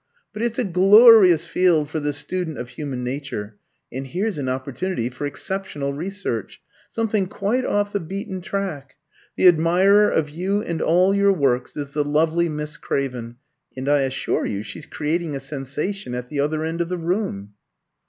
But 0.33 0.41
it's 0.41 0.57
a 0.57 0.63
glorious 0.63 1.45
field 1.45 1.91
for 1.91 1.99
the 1.99 2.11
student 2.11 2.57
of 2.57 2.69
human 2.69 3.03
nature. 3.03 3.57
And 3.91 4.07
here's 4.07 4.39
an 4.39 4.49
opportunity 4.49 5.11
for 5.11 5.27
exceptional 5.27 5.93
research 5.93 6.59
something 6.89 7.27
quite 7.27 7.65
off 7.65 7.93
the 7.93 7.99
beaten 7.99 8.41
track. 8.41 8.95
The 9.35 9.47
admirer 9.47 10.09
of 10.09 10.27
you 10.31 10.63
and 10.63 10.81
all 10.81 11.13
your 11.13 11.31
works 11.33 11.77
is 11.77 11.91
the 11.91 12.03
lovely 12.03 12.49
Miss 12.49 12.77
Craven, 12.77 13.35
and 13.77 13.87
I 13.87 13.99
assure 14.01 14.43
you 14.47 14.63
she's 14.63 14.87
creating 14.87 15.35
a 15.35 15.39
sensation 15.39 16.15
at 16.15 16.29
the 16.29 16.39
other 16.39 16.63
end 16.63 16.81
of 16.81 16.89
the 16.89 16.97
room." 16.97 17.53